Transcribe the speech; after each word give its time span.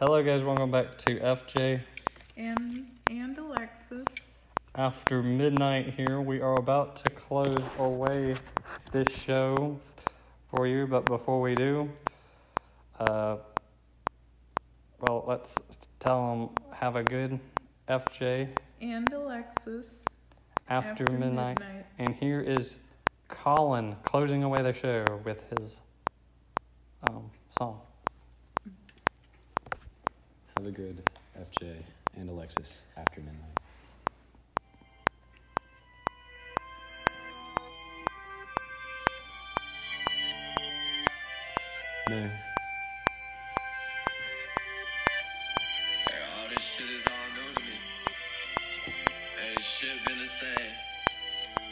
Hello, 0.00 0.22
guys. 0.22 0.44
Welcome 0.44 0.70
back 0.70 0.96
to 0.98 1.16
FJ. 1.16 1.80
and 2.36 2.86
and 3.10 3.36
Alexis. 3.36 4.04
After 4.76 5.24
midnight 5.24 5.92
here, 5.92 6.20
we 6.20 6.40
are 6.40 6.54
about 6.54 6.94
to 7.04 7.10
close 7.10 7.68
away 7.80 8.36
this 8.92 9.08
show 9.10 9.76
for 10.54 10.68
you. 10.68 10.86
But 10.86 11.04
before 11.06 11.40
we 11.40 11.56
do, 11.56 11.90
uh, 13.00 13.38
well, 15.00 15.24
let's 15.26 15.52
tell 15.98 16.30
them 16.30 16.50
have 16.72 16.94
a 16.94 17.02
good 17.02 17.40
FJ 17.88 18.50
and 18.80 19.12
Alexis 19.12 20.04
after, 20.68 21.10
midnight. 21.10 21.58
And 21.98 22.14
here 22.14 22.40
is 22.40 22.76
Colin 23.26 23.96
closing 24.04 24.44
away 24.44 24.62
the 24.62 24.72
show 24.72 25.04
with 25.24 25.42
his 25.58 25.78
um, 27.10 27.32
song. 27.58 27.80
A 30.68 30.70
good 30.70 31.02
FJ 31.34 31.76
and 32.18 32.28
Alexis 32.28 32.68
after 32.94 33.22
midnight. 33.22 33.40
This 49.40 49.64
shit 49.64 50.04
been 50.04 50.18
the 50.18 50.26
same. 50.26 50.50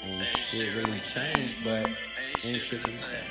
ain't 0.04 0.38
shit 0.38 0.74
really 0.74 1.00
changed, 1.00 1.56
but 1.62 1.86
Ain't 2.44 2.62
shit 2.62 2.82
been 2.82 2.90
the 2.90 2.90
same. 2.96 3.30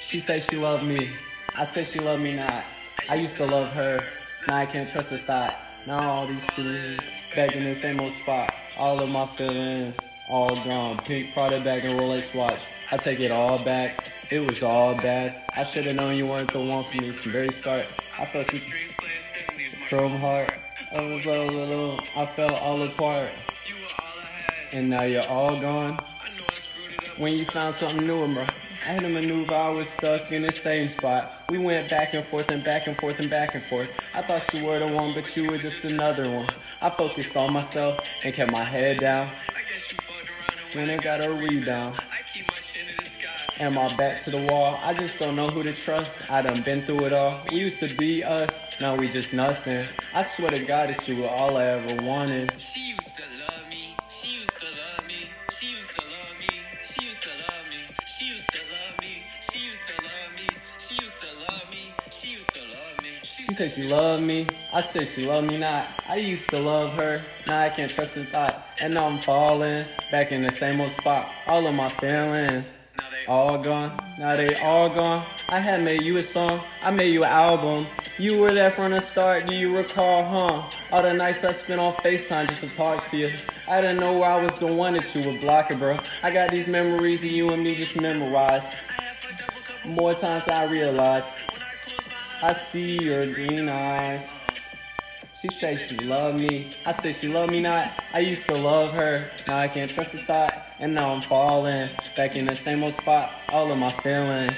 She 0.00 0.18
say 0.18 0.40
she 0.40 0.56
love 0.56 0.82
me. 0.82 1.12
I 1.54 1.64
say 1.64 1.84
she 1.84 2.00
love 2.00 2.18
me 2.18 2.34
not. 2.34 2.64
I 3.08 3.14
used 3.16 3.36
to 3.36 3.46
love 3.46 3.68
her. 3.72 4.04
Now 4.48 4.56
I 4.56 4.66
can't 4.66 4.88
trust 4.88 5.12
a 5.12 5.18
thought. 5.18 5.58
Now 5.86 6.10
all 6.10 6.26
these 6.26 6.44
feelings 6.46 7.00
back 7.34 7.56
in 7.56 7.64
the 7.64 7.74
same 7.74 8.00
old 8.00 8.12
spot. 8.12 8.52
All 8.76 9.00
of 9.00 9.08
my 9.08 9.26
feelings 9.26 9.96
all 10.28 10.54
gone. 10.56 10.98
Pink 10.98 11.32
Prada 11.34 11.60
bag 11.60 11.84
and 11.84 11.98
Rolex 11.98 12.34
watch. 12.34 12.62
I 12.90 12.96
take 12.96 13.20
it 13.20 13.30
all 13.30 13.58
back. 13.58 14.10
It 14.30 14.48
was 14.48 14.62
all 14.62 14.94
bad. 14.94 15.42
I 15.56 15.64
should 15.64 15.86
have 15.86 15.96
known 15.96 16.16
you 16.16 16.26
weren't 16.26 16.52
the 16.52 16.60
one 16.60 16.84
for 16.84 16.96
me 17.00 17.10
from 17.10 17.32
very 17.32 17.48
start. 17.48 17.86
I 18.18 18.26
felt 18.26 18.52
you 18.52 18.60
chrome 19.88 20.16
heart. 20.18 20.52
I 20.92 21.00
was 21.00 21.26
a 21.26 21.38
little. 21.44 22.00
I 22.16 22.26
felt 22.26 22.52
all 22.52 22.82
apart. 22.82 23.30
And 24.72 24.88
now 24.88 25.02
you're 25.02 25.26
all 25.26 25.60
gone. 25.60 25.98
When 27.16 27.32
you 27.36 27.44
found 27.44 27.74
something 27.74 28.06
new, 28.06 28.32
bro. 28.32 28.46
I 28.82 28.92
had 28.94 29.02
to 29.02 29.10
maneuver, 29.10 29.54
I 29.54 29.68
was 29.68 29.90
stuck 29.90 30.32
in 30.32 30.40
the 30.40 30.52
same 30.52 30.88
spot. 30.88 31.44
We 31.50 31.58
went 31.58 31.90
back 31.90 32.14
and 32.14 32.24
forth 32.24 32.50
and 32.50 32.64
back 32.64 32.86
and 32.86 32.96
forth 32.96 33.20
and 33.20 33.28
back 33.28 33.54
and 33.54 33.62
forth. 33.62 33.90
I 34.14 34.22
thought 34.22 34.54
you 34.54 34.64
were 34.64 34.78
the 34.78 34.88
one, 34.88 35.12
but 35.12 35.36
you 35.36 35.50
were 35.50 35.58
just 35.58 35.84
another 35.84 36.30
one. 36.30 36.48
I 36.80 36.88
focused 36.88 37.36
on 37.36 37.52
myself 37.52 38.00
and 38.24 38.34
kept 38.34 38.50
my 38.50 38.64
head 38.64 39.00
down. 39.00 39.28
I 39.28 40.76
When 40.78 40.88
it 40.88 41.02
got 41.02 41.22
a 41.22 41.30
rebound 41.30 41.96
I 41.98 43.62
and 43.62 43.74
my 43.74 43.94
back 43.96 44.24
to 44.24 44.30
the 44.30 44.46
wall, 44.46 44.80
I 44.82 44.94
just 44.94 45.18
don't 45.18 45.36
know 45.36 45.50
who 45.50 45.62
to 45.62 45.74
trust. 45.74 46.30
I 46.30 46.40
done 46.40 46.62
been 46.62 46.86
through 46.86 47.04
it 47.04 47.12
all. 47.12 47.42
We 47.50 47.58
used 47.58 47.80
to 47.80 47.94
be 47.94 48.24
us, 48.24 48.62
now 48.80 48.96
we 48.96 49.08
just 49.08 49.34
nothing. 49.34 49.86
I 50.14 50.22
swear 50.22 50.52
to 50.52 50.64
God 50.64 50.88
that 50.88 51.06
you 51.06 51.20
were 51.20 51.28
all 51.28 51.58
I 51.58 51.64
ever 51.66 52.02
wanted. 52.02 52.54
She 63.50 63.56
said 63.56 63.72
she 63.72 63.88
loved 63.88 64.22
me. 64.22 64.46
I 64.72 64.80
said 64.80 65.08
she 65.08 65.26
loved 65.26 65.48
me 65.48 65.58
not. 65.58 65.88
I 66.06 66.18
used 66.18 66.48
to 66.50 66.60
love 66.60 66.92
her. 66.92 67.20
Now 67.48 67.62
I 67.62 67.68
can't 67.68 67.90
trust 67.90 68.14
the 68.14 68.24
thought. 68.24 68.64
And 68.78 68.94
now 68.94 69.06
I'm 69.06 69.18
falling 69.18 69.86
back 70.12 70.30
in 70.30 70.44
the 70.44 70.52
same 70.52 70.80
old 70.80 70.92
spot. 70.92 71.28
All 71.48 71.66
of 71.66 71.74
my 71.74 71.88
feelings 71.88 72.78
all 73.26 73.58
gone. 73.58 74.00
Now 74.20 74.36
they 74.36 74.54
all 74.54 74.88
gone. 74.88 75.26
I 75.48 75.58
had 75.58 75.82
made 75.82 76.02
you 76.02 76.18
a 76.18 76.22
song. 76.22 76.60
I 76.80 76.92
made 76.92 77.12
you 77.12 77.24
an 77.24 77.30
album. 77.30 77.88
You 78.18 78.38
were 78.38 78.54
there 78.54 78.70
from 78.70 78.92
the 78.92 79.00
start. 79.00 79.48
Do 79.48 79.54
you 79.56 79.76
recall, 79.76 80.22
huh? 80.22 80.70
All 80.92 81.02
the 81.02 81.12
nights 81.12 81.42
I 81.42 81.50
spent 81.50 81.80
on 81.80 81.94
FaceTime 81.94 82.46
just 82.46 82.60
to 82.60 82.68
talk 82.70 83.04
to 83.08 83.16
you. 83.16 83.32
I 83.66 83.80
didn't 83.80 83.98
know 83.98 84.22
I 84.22 84.40
was 84.40 84.56
the 84.58 84.68
one 84.68 84.94
that 84.94 85.12
you 85.12 85.28
would 85.28 85.40
block 85.40 85.72
it, 85.72 85.80
bro. 85.80 85.98
I 86.22 86.30
got 86.30 86.52
these 86.52 86.68
memories 86.68 87.24
of 87.24 87.30
you 87.32 87.50
and 87.50 87.64
me 87.64 87.74
just 87.74 88.00
memorized. 88.00 88.68
A 89.84 89.88
More 89.88 90.14
times 90.14 90.44
than 90.44 90.54
I 90.54 90.70
realized. 90.70 91.30
I 92.42 92.54
see 92.54 93.02
your 93.02 93.26
green 93.34 93.68
eyes. 93.68 94.26
She 95.38 95.50
say 95.50 95.76
she 95.76 95.96
love 95.96 96.40
me. 96.40 96.70
I 96.86 96.92
say 96.92 97.12
she 97.12 97.28
love 97.28 97.50
me 97.50 97.60
not. 97.60 97.92
I 98.14 98.20
used 98.20 98.46
to 98.46 98.56
love 98.56 98.94
her. 98.94 99.30
Now 99.46 99.58
I 99.58 99.68
can't 99.68 99.90
trust 99.90 100.12
the 100.12 100.22
thought. 100.22 100.54
And 100.78 100.94
now 100.94 101.12
I'm 101.12 101.20
falling 101.20 101.90
back 102.16 102.36
in 102.36 102.46
the 102.46 102.56
same 102.56 102.82
old 102.82 102.94
spot. 102.94 103.30
All 103.50 103.70
of 103.70 103.76
my 103.76 103.92
feelings 103.92 104.56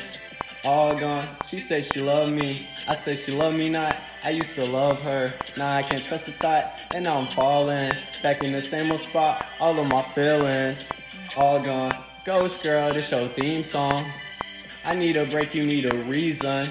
all 0.65 0.97
gone. 0.97 1.29
She 1.49 1.59
say 1.59 1.83
she 1.83 2.01
love 2.01 2.31
me. 2.31 2.69
I 2.87 2.95
say 2.95 3.17
she 3.17 3.33
love 3.33 3.55
me 3.55 3.69
not. 3.69 3.97
I 4.23 4.31
used 4.31 4.55
to 4.55 4.65
love 4.65 5.01
her. 5.03 5.35
Now 5.57 5.75
I 5.75 5.83
can't 5.83 6.05
trust 6.05 6.27
the 6.27 6.33
thought. 6.33 6.79
And 6.95 7.03
now 7.03 7.19
I'm 7.19 7.27
falling 7.27 7.91
back 8.23 8.45
in 8.45 8.53
the 8.53 8.63
same 8.63 8.93
old 8.93 9.01
spot. 9.01 9.45
All 9.59 9.77
of 9.81 9.89
my 9.89 10.03
feelings 10.03 10.89
all 11.37 11.59
gone. 11.59 11.97
Ghost 12.25 12.63
girl, 12.63 12.95
this 12.95 13.11
your 13.11 13.27
theme 13.27 13.65
song. 13.65 14.09
I 14.85 14.95
need 14.95 15.17
a 15.17 15.27
break, 15.27 15.53
you 15.53 15.67
need 15.67 15.93
a 15.93 15.97
reason. 16.05 16.71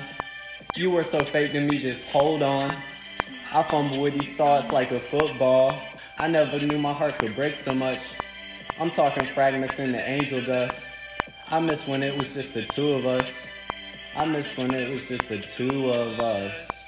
You 0.74 0.90
were 0.90 1.04
so 1.04 1.26
fake 1.26 1.52
to 1.52 1.59
me, 1.59 1.80
just 1.80 2.09
hold 2.12 2.42
on. 2.42 2.78
I 3.52 3.62
fumble 3.64 4.02
with 4.02 4.14
these 4.14 4.34
thoughts 4.38 4.72
like 4.72 4.92
a 4.92 5.02
football. 5.02 5.78
I 6.18 6.30
never 6.30 6.66
knew 6.66 6.78
my 6.78 6.94
heart 6.94 7.18
could 7.18 7.36
break 7.36 7.56
so 7.56 7.74
much. 7.74 8.00
I'm 8.80 8.90
talking 8.90 9.26
fragments 9.26 9.78
in 9.80 9.92
the 9.92 10.09
angel 10.09 10.42
dust. 10.42 10.88
I 11.50 11.59
miss 11.59 11.86
when 11.88 12.04
it 12.04 12.18
was 12.18 12.34
just 12.34 12.54
the 12.54 12.64
two 12.64 12.94
of 12.94 13.06
us. 13.06 13.48
I 14.16 14.24
miss 14.24 14.58
when 14.58 14.74
it 14.74 14.90
was 14.94 15.09
just 15.09 15.28
the 15.28 15.40
two 15.40 15.90
of 15.90 16.22
us. 16.22 16.81